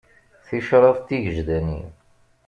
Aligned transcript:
Ticraḍ 0.47 0.97
tigejdanin. 1.07 1.89